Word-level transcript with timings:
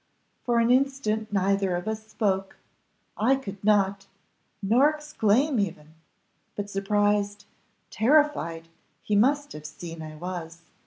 For 0.43 0.57
an 0.57 0.71
instant 0.71 1.31
neither 1.31 1.75
of 1.75 1.87
us 1.87 2.07
spoke: 2.07 2.57
I 3.17 3.35
could 3.35 3.63
not, 3.63 4.07
nor 4.63 4.89
exclaim 4.89 5.59
even; 5.59 5.93
but 6.55 6.71
surprised, 6.71 7.45
terrified, 7.91 8.67
he 9.03 9.15
must 9.15 9.53
have 9.53 9.67
seen 9.67 10.01
I 10.01 10.15
was. 10.15 10.63